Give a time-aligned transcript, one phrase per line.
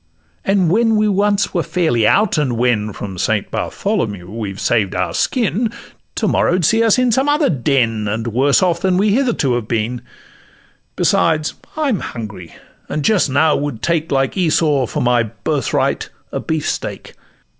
[0.43, 4.95] And when we once were fairly out, and when From Saint Bartholomew we have saved
[4.95, 5.71] our skin,
[6.15, 9.53] To morrow 'd see us in some other den, And worse off than we hitherto
[9.53, 10.01] have been;
[10.95, 12.55] Besides, I'm hungry,
[12.89, 17.13] and just now would take, Like Esau, for my birthright a beef steak.